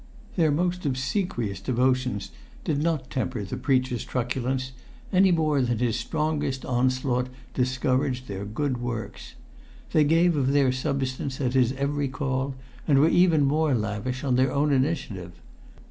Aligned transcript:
Their 0.35 0.49
most 0.49 0.83
obsequious 0.83 1.61
devotions 1.61 2.31
did 2.63 2.81
not 2.81 3.11
temper 3.11 3.43
the 3.43 3.55
preacher's 3.55 4.03
truculence, 4.03 4.71
any 5.13 5.31
more 5.31 5.61
than 5.61 5.77
his 5.77 5.95
strongest 5.95 6.65
onslaught 6.65 7.29
discouraged 7.53 8.27
their 8.27 8.43
good 8.43 8.81
works. 8.81 9.35
They 9.91 10.03
gave 10.03 10.35
of 10.35 10.53
their 10.53 10.71
substance 10.71 11.39
at 11.39 11.53
his 11.53 11.73
every 11.73 12.07
call, 12.07 12.55
and 12.87 12.97
were 12.97 13.09
even 13.09 13.45
more 13.45 13.75
lavish 13.75 14.23
on 14.23 14.37
their 14.37 14.51
own 14.51 14.71
initiative. 14.73 15.33